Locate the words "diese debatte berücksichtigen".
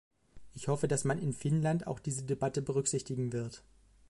1.99-3.33